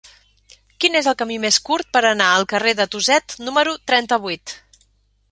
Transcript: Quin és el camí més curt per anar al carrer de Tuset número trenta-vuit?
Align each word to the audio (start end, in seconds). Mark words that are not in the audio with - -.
Quin 0.83 0.95
és 0.99 1.09
el 1.09 1.15
camí 1.17 1.35
més 1.43 1.59
curt 1.67 1.91
per 1.97 2.01
anar 2.11 2.29
al 2.37 2.45
carrer 2.53 2.73
de 2.79 2.87
Tuset 2.95 3.35
número 3.49 3.75
trenta-vuit? 3.91 4.55